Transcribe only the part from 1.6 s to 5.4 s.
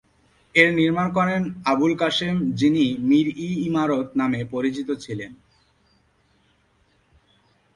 আবুল কাসেম যিনি মীর-ই-ইমারত নামে পরিচিত ছিলেন।